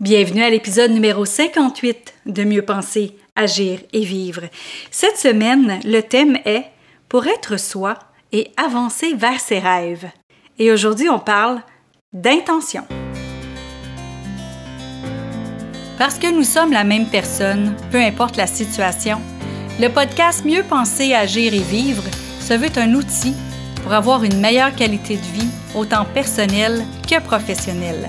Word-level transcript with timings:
Bienvenue 0.00 0.44
à 0.44 0.50
l'épisode 0.50 0.92
numéro 0.92 1.24
58 1.24 2.14
de 2.26 2.44
Mieux 2.44 2.62
penser, 2.62 3.16
agir 3.34 3.80
et 3.92 4.04
vivre. 4.04 4.42
Cette 4.92 5.16
semaine, 5.16 5.80
le 5.84 6.02
thème 6.02 6.38
est 6.44 6.66
Pour 7.08 7.26
être 7.26 7.58
soi 7.58 7.98
et 8.30 8.52
avancer 8.56 9.14
vers 9.14 9.40
ses 9.40 9.58
rêves. 9.58 10.06
Et 10.56 10.70
aujourd'hui, 10.70 11.08
on 11.08 11.18
parle 11.18 11.60
d'intention. 12.12 12.84
Parce 15.98 16.20
que 16.20 16.32
nous 16.32 16.44
sommes 16.44 16.72
la 16.72 16.84
même 16.84 17.06
personne, 17.06 17.74
peu 17.90 17.98
importe 17.98 18.36
la 18.36 18.46
situation, 18.46 19.20
le 19.80 19.88
podcast 19.88 20.44
Mieux 20.44 20.62
penser, 20.62 21.12
agir 21.12 21.52
et 21.52 21.58
vivre 21.58 22.04
se 22.40 22.54
veut 22.54 22.70
un 22.76 22.94
outil 22.94 23.34
pour 23.82 23.92
avoir 23.92 24.22
une 24.22 24.38
meilleure 24.38 24.76
qualité 24.76 25.16
de 25.16 25.40
vie, 25.40 25.50
autant 25.74 26.04
personnelle 26.04 26.84
que 27.10 27.20
professionnelle. 27.20 28.08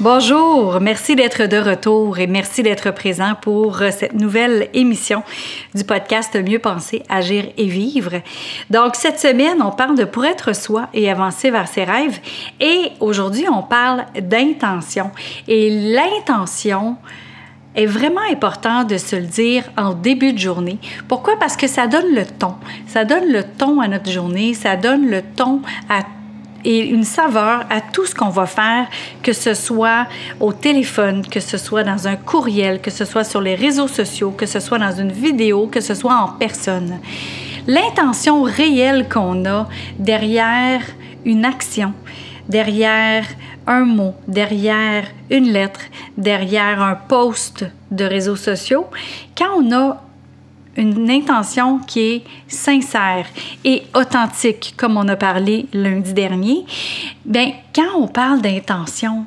Bonjour, 0.00 0.78
merci 0.78 1.16
d'être 1.16 1.44
de 1.46 1.56
retour 1.56 2.18
et 2.18 2.26
merci 2.26 2.62
d'être 2.62 2.90
présent 2.90 3.32
pour 3.40 3.78
cette 3.78 4.12
nouvelle 4.12 4.68
émission 4.74 5.22
du 5.74 5.84
podcast 5.84 6.36
Mieux 6.36 6.58
penser, 6.58 7.02
agir 7.08 7.46
et 7.56 7.64
vivre. 7.64 8.20
Donc 8.68 8.94
cette 8.94 9.18
semaine, 9.18 9.62
on 9.62 9.70
parle 9.70 9.96
de 9.96 10.04
pour 10.04 10.26
être 10.26 10.54
soi 10.54 10.90
et 10.92 11.10
avancer 11.10 11.50
vers 11.50 11.66
ses 11.66 11.84
rêves 11.84 12.20
et 12.60 12.90
aujourd'hui, 13.00 13.46
on 13.50 13.62
parle 13.62 14.04
d'intention. 14.20 15.12
Et 15.48 15.70
l'intention, 15.70 16.98
est 17.76 17.86
vraiment 17.86 18.22
important 18.32 18.84
de 18.84 18.96
se 18.96 19.16
le 19.16 19.26
dire 19.26 19.64
en 19.76 19.92
début 19.92 20.32
de 20.32 20.38
journée. 20.38 20.78
Pourquoi? 21.08 21.38
Parce 21.38 21.56
que 21.56 21.66
ça 21.66 21.86
donne 21.86 22.14
le 22.14 22.24
ton. 22.24 22.54
Ça 22.86 23.04
donne 23.04 23.30
le 23.30 23.44
ton 23.44 23.80
à 23.80 23.88
notre 23.88 24.10
journée, 24.10 24.54
ça 24.54 24.76
donne 24.76 25.06
le 25.08 25.20
ton 25.20 25.60
à 25.88 26.02
et 26.66 26.80
une 26.80 27.04
saveur 27.04 27.64
à 27.70 27.80
tout 27.80 28.06
ce 28.06 28.14
qu'on 28.14 28.28
va 28.28 28.44
faire, 28.44 28.88
que 29.22 29.32
ce 29.32 29.54
soit 29.54 30.08
au 30.40 30.52
téléphone, 30.52 31.24
que 31.24 31.38
ce 31.38 31.58
soit 31.58 31.84
dans 31.84 32.08
un 32.08 32.16
courriel, 32.16 32.80
que 32.80 32.90
ce 32.90 33.04
soit 33.04 33.22
sur 33.22 33.40
les 33.40 33.54
réseaux 33.54 33.86
sociaux, 33.86 34.32
que 34.32 34.46
ce 34.46 34.58
soit 34.58 34.80
dans 34.80 34.90
une 34.90 35.12
vidéo, 35.12 35.68
que 35.68 35.80
ce 35.80 35.94
soit 35.94 36.16
en 36.16 36.26
personne. 36.32 36.98
L'intention 37.68 38.42
réelle 38.42 39.08
qu'on 39.08 39.44
a 39.44 39.68
derrière 40.00 40.82
une 41.24 41.44
action, 41.44 41.94
derrière 42.48 43.24
un 43.68 43.84
mot, 43.84 44.14
derrière 44.26 45.04
une 45.30 45.52
lettre, 45.52 45.82
derrière 46.18 46.82
un 46.82 46.96
post 46.96 47.64
de 47.92 48.04
réseaux 48.04 48.36
sociaux, 48.36 48.86
quand 49.38 49.50
on 49.56 49.72
a 49.72 50.02
une 50.76 51.10
intention 51.10 51.78
qui 51.78 52.00
est 52.00 52.24
sincère 52.48 53.26
et 53.64 53.82
authentique, 53.94 54.74
comme 54.76 54.96
on 54.96 55.08
a 55.08 55.16
parlé 55.16 55.66
lundi 55.72 56.12
dernier, 56.12 56.64
bien, 57.24 57.52
quand 57.74 57.96
on 57.96 58.08
parle 58.08 58.40
d'intention, 58.40 59.26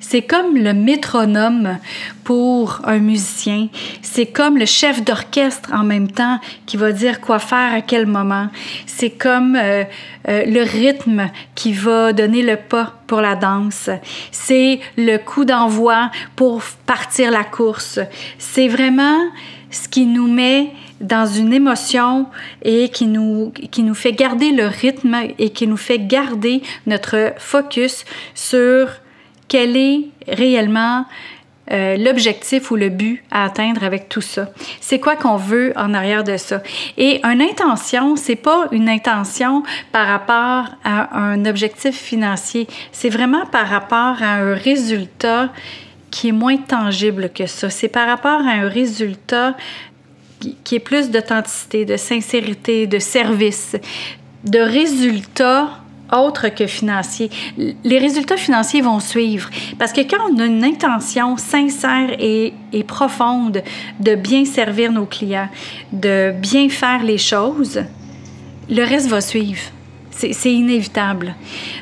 c'est 0.00 0.22
comme 0.22 0.56
le 0.56 0.72
métronome 0.72 1.78
pour 2.24 2.80
un 2.84 2.98
musicien. 2.98 3.68
C'est 4.00 4.26
comme 4.26 4.56
le 4.56 4.64
chef 4.64 5.04
d'orchestre 5.04 5.70
en 5.74 5.84
même 5.84 6.10
temps 6.10 6.40
qui 6.64 6.78
va 6.78 6.90
dire 6.90 7.20
quoi 7.20 7.38
faire 7.38 7.74
à 7.74 7.80
quel 7.82 8.06
moment. 8.06 8.48
C'est 8.86 9.10
comme 9.10 9.56
euh, 9.56 9.84
euh, 10.28 10.44
le 10.46 10.62
rythme 10.62 11.28
qui 11.54 11.74
va 11.74 12.14
donner 12.14 12.42
le 12.42 12.56
pas 12.56 12.94
pour 13.06 13.20
la 13.20 13.36
danse. 13.36 13.90
C'est 14.32 14.80
le 14.96 15.18
coup 15.18 15.44
d'envoi 15.44 16.10
pour 16.34 16.62
partir 16.86 17.30
la 17.30 17.44
course. 17.44 18.00
C'est 18.38 18.68
vraiment 18.68 19.20
ce 19.70 19.88
qui 19.88 20.06
nous 20.06 20.26
met 20.26 20.72
dans 21.00 21.26
une 21.26 21.52
émotion 21.52 22.26
et 22.62 22.88
qui 22.88 23.06
nous, 23.06 23.52
qui 23.70 23.82
nous 23.82 23.94
fait 23.94 24.12
garder 24.12 24.52
le 24.52 24.66
rythme 24.66 25.16
et 25.38 25.50
qui 25.50 25.66
nous 25.66 25.76
fait 25.76 25.98
garder 25.98 26.62
notre 26.86 27.32
focus 27.38 28.04
sur 28.34 28.88
quel 29.48 29.76
est 29.76 30.04
réellement 30.28 31.06
euh, 31.72 31.96
l'objectif 31.96 32.72
ou 32.72 32.76
le 32.76 32.88
but 32.88 33.22
à 33.30 33.44
atteindre 33.44 33.84
avec 33.84 34.08
tout 34.08 34.20
ça. 34.20 34.48
C'est 34.80 34.98
quoi 34.98 35.14
qu'on 35.14 35.36
veut 35.36 35.72
en 35.76 35.94
arrière 35.94 36.24
de 36.24 36.36
ça? 36.36 36.62
Et 36.98 37.20
une 37.24 37.40
intention, 37.40 38.16
c'est 38.16 38.34
pas 38.34 38.66
une 38.72 38.88
intention 38.88 39.62
par 39.92 40.08
rapport 40.08 40.74
à 40.82 41.16
un 41.16 41.44
objectif 41.46 41.96
financier, 41.96 42.66
c'est 42.90 43.08
vraiment 43.08 43.46
par 43.46 43.68
rapport 43.68 44.20
à 44.20 44.38
un 44.38 44.54
résultat 44.54 45.50
qui 46.10 46.28
est 46.28 46.32
moins 46.32 46.56
tangible 46.56 47.30
que 47.32 47.46
ça. 47.46 47.70
C'est 47.70 47.88
par 47.88 48.06
rapport 48.08 48.40
à 48.40 48.50
un 48.50 48.68
résultat 48.68 49.56
qui 50.64 50.74
est 50.74 50.80
plus 50.80 51.10
d'authenticité, 51.10 51.84
de 51.84 51.96
sincérité, 51.96 52.86
de 52.86 52.98
service, 52.98 53.76
de 54.44 54.58
résultats 54.58 55.68
autres 56.12 56.48
que 56.48 56.66
financiers. 56.66 57.30
Les 57.84 57.98
résultats 57.98 58.36
financiers 58.36 58.80
vont 58.80 59.00
suivre 59.00 59.48
parce 59.78 59.92
que 59.92 60.00
quand 60.00 60.30
on 60.30 60.38
a 60.38 60.46
une 60.46 60.64
intention 60.64 61.36
sincère 61.36 62.16
et, 62.18 62.52
et 62.72 62.82
profonde 62.82 63.62
de 64.00 64.14
bien 64.14 64.44
servir 64.44 64.92
nos 64.92 65.06
clients, 65.06 65.48
de 65.92 66.32
bien 66.32 66.68
faire 66.68 67.02
les 67.04 67.18
choses, 67.18 67.84
le 68.68 68.82
reste 68.82 69.08
va 69.08 69.20
suivre. 69.20 69.62
C'est 70.20 70.52
inévitable. 70.52 71.34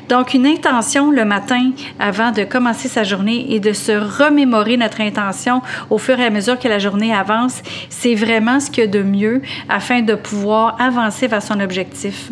Donc, 0.07 0.33
une 0.33 0.47
intention 0.47 1.11
le 1.11 1.25
matin 1.25 1.71
avant 1.99 2.31
de 2.31 2.43
commencer 2.43 2.87
sa 2.87 3.03
journée 3.03 3.53
et 3.53 3.59
de 3.59 3.73
se 3.73 3.91
remémorer 3.91 4.77
notre 4.77 5.01
intention 5.01 5.61
au 5.89 5.97
fur 5.97 6.19
et 6.19 6.25
à 6.25 6.29
mesure 6.29 6.57
que 6.57 6.67
la 6.67 6.79
journée 6.79 7.13
avance, 7.13 7.61
c'est 7.89 8.15
vraiment 8.15 8.59
ce 8.59 8.71
qu'il 8.71 8.85
y 8.85 8.87
a 8.87 8.89
de 8.89 9.03
mieux 9.03 9.41
afin 9.67 10.01
de 10.01 10.15
pouvoir 10.15 10.79
avancer 10.79 11.27
vers 11.27 11.43
son 11.43 11.59
objectif. 11.59 12.31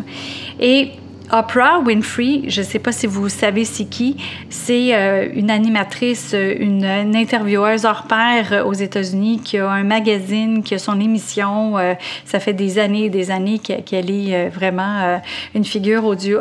Et 0.60 0.92
Oprah 1.30 1.80
Winfrey, 1.80 2.44
je 2.46 2.62
ne 2.62 2.66
sais 2.66 2.78
pas 2.78 2.90
si 2.90 3.06
vous 3.06 3.28
savez 3.28 3.66
c'est 3.66 3.84
qui, 3.84 4.16
c'est 4.48 4.94
euh, 4.94 5.28
une 5.34 5.50
animatrice, 5.50 6.34
une, 6.34 6.84
intervieweuse 6.84 7.84
hors 7.84 8.04
pair 8.04 8.52
euh, 8.52 8.64
aux 8.64 8.72
États-Unis 8.72 9.42
qui 9.44 9.58
a 9.58 9.68
un 9.68 9.84
magazine, 9.84 10.62
qui 10.62 10.74
a 10.74 10.78
son 10.78 10.98
émission. 10.98 11.76
Euh, 11.76 11.94
ça 12.24 12.40
fait 12.40 12.54
des 12.54 12.78
années 12.78 13.04
et 13.04 13.10
des 13.10 13.30
années 13.30 13.58
qu'elle 13.58 14.10
est 14.10 14.48
vraiment 14.48 15.20
une 15.54 15.64
figure 15.64 16.04
audio 16.04 16.40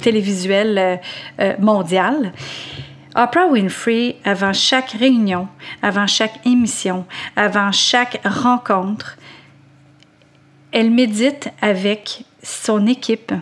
télévisuelle 0.00 1.00
mondiale. 1.58 2.32
Oprah 3.16 3.46
Winfrey, 3.48 4.16
avant 4.24 4.52
chaque 4.52 4.90
réunion, 4.90 5.48
avant 5.82 6.06
chaque 6.06 6.46
émission, 6.46 7.04
avant 7.36 7.72
chaque 7.72 8.20
rencontre, 8.24 9.16
elle 10.72 10.90
médite 10.90 11.48
avec 11.60 12.24
son 12.42 12.86
équipe 12.86 13.32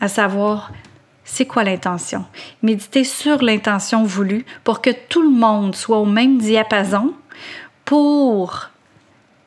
à 0.00 0.08
savoir 0.08 0.72
c'est 1.24 1.46
quoi 1.46 1.62
l'intention? 1.62 2.24
Méditer 2.62 3.04
sur 3.04 3.42
l'intention 3.42 4.02
voulue 4.04 4.46
pour 4.64 4.80
que 4.80 4.90
tout 4.90 5.22
le 5.22 5.30
monde 5.30 5.76
soit 5.76 5.98
au 5.98 6.06
même 6.06 6.38
diapason 6.38 7.12
pour 7.84 8.70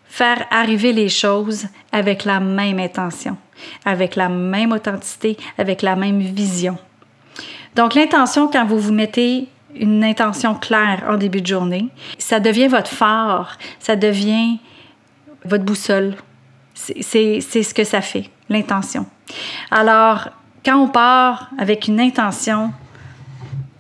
faire 0.06 0.46
arriver 0.52 0.94
les 0.94 1.10
choses 1.10 1.68
avec 1.92 2.26
la 2.26 2.40
même 2.40 2.80
intention, 2.80 3.38
avec 3.86 4.16
la 4.16 4.30
même 4.30 4.74
authenticité, 4.74 5.38
avec 5.58 5.82
la 5.82 5.96
même 5.96 6.20
vision. 6.20 6.78
Donc 7.76 7.96
l'intention, 7.96 8.48
quand 8.48 8.66
vous 8.66 8.80
vous 8.80 8.94
mettez 8.94 9.48
une 9.74 10.04
intention 10.04 10.54
claire 10.54 11.04
en 11.08 11.16
début 11.16 11.42
de 11.42 11.48
journée, 11.48 11.88
ça 12.18 12.40
devient 12.40 12.68
votre 12.68 12.92
phare, 12.92 13.58
ça 13.80 13.96
devient 13.96 14.60
votre 15.46 15.64
boussole. 15.64 16.16
C'est 16.74 17.42
ce 17.42 17.74
que 17.74 17.84
ça 17.84 18.02
fait, 18.02 18.30
l'intention. 18.50 19.06
Alors, 19.72 20.30
quand 20.64 20.78
on 20.78 20.88
part 20.88 21.50
avec 21.58 21.88
une 21.88 22.00
intention 22.00 22.72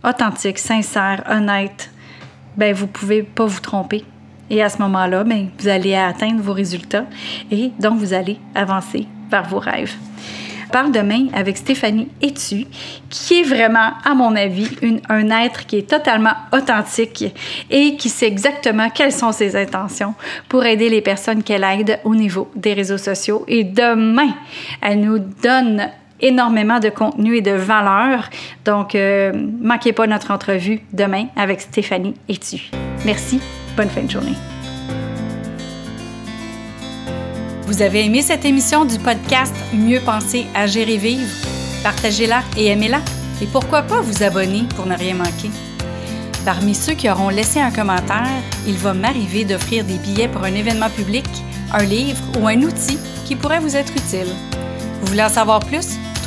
authentique, 0.04 0.58
sincère, 0.58 1.24
honnête, 1.30 1.92
ben 2.58 2.74
vous 2.74 2.88
pouvez 2.88 3.24
pas 3.24 3.46
vous 3.46 3.60
tromper. 3.60 4.04
Et 4.50 4.62
à 4.62 4.70
ce 4.70 4.80
moment-là, 4.80 5.24
ben, 5.24 5.50
vous 5.60 5.68
allez 5.70 5.96
atteindre 5.96 6.42
vos 6.42 6.54
résultats 6.54 7.06
et 7.50 7.72
donc 7.80 8.00
vous 8.00 8.14
allez 8.14 8.38
avancer 8.54 9.08
vers 9.30 9.48
vos 9.48 9.60
rêves. 9.60 9.94
On 10.68 10.72
parle 10.72 10.92
demain 10.92 11.28
avec 11.34 11.58
Stéphanie 11.58 12.10
Etu, 12.22 12.66
qui 13.10 13.42
est 13.42 13.44
vraiment, 13.44 13.92
à 14.06 14.14
mon 14.14 14.36
avis, 14.36 14.70
un 15.10 15.30
être 15.30 15.66
qui 15.66 15.78
est 15.78 15.90
totalement 15.90 16.34
authentique 16.54 17.26
et 17.70 17.98
qui 17.98 18.08
sait 18.08 18.28
exactement 18.28 18.90
quelles 18.90 19.12
sont 19.12 19.34
ses 19.34 19.58
intentions 19.58 20.16
pour 20.48 20.66
aider 20.66 20.90
les 20.90 21.02
personnes 21.02 21.44
qu'elle 21.44 21.66
aide 21.66 22.00
au 22.06 22.16
niveau 22.16 22.50
des 22.56 22.74
réseaux 22.74 22.98
sociaux. 22.98 23.44
Et 23.50 23.66
demain, 23.66 24.34
elle 24.82 25.02
nous 25.02 25.20
donne 25.20 25.90
énormément 26.22 26.80
de 26.80 26.90
contenu 26.90 27.38
et 27.38 27.42
de 27.42 27.52
valeur. 27.52 28.30
Donc, 28.66 28.96
euh, 28.96 29.32
manquez 29.62 29.94
pas 29.94 30.08
notre 30.08 30.32
entrevue 30.32 30.82
demain 30.94 31.28
avec 31.36 31.62
Stéphanie 31.62 32.16
Etu. 32.30 32.72
Merci. 33.06 33.40
Bonne 33.76 33.90
fin 33.90 34.04
de 34.04 34.10
journée. 34.10 34.36
Vous 37.66 37.82
avez 37.82 38.06
aimé 38.06 38.22
cette 38.22 38.44
émission 38.44 38.84
du 38.84 39.00
podcast 39.00 39.56
Mieux 39.74 40.02
penser, 40.02 40.46
agir 40.54 40.90
et 40.90 40.98
vivre? 40.98 41.32
Partagez-la 41.84 42.42
et 42.58 42.68
aimez-la. 42.68 43.00
Et 43.42 43.46
pourquoi 43.46 43.82
pas 43.82 44.02
vous 44.02 44.24
abonner 44.24 44.64
pour 44.76 44.86
ne 44.86 44.96
rien 44.96 45.16
manquer? 45.16 45.50
Parmi 46.46 46.76
ceux 46.76 46.94
qui 46.94 47.10
auront 47.10 47.30
laissé 47.30 47.60
un 47.60 47.72
commentaire, 47.72 48.28
il 48.68 48.76
va 48.76 48.94
m'arriver 48.94 49.46
d'offrir 49.46 49.86
des 49.86 49.98
billets 49.98 50.28
pour 50.28 50.44
un 50.44 50.54
événement 50.54 50.90
public, 50.90 51.26
un 51.72 51.84
livre 51.84 52.22
ou 52.40 52.48
un 52.48 52.62
outil 52.62 52.98
qui 53.26 53.36
pourrait 53.36 53.60
vous 53.60 53.76
être 53.76 53.94
utile. 53.94 54.28
Vous 55.02 55.08
voulez 55.08 55.24
en 55.24 55.30
savoir 55.30 55.62
plus? 55.62 55.98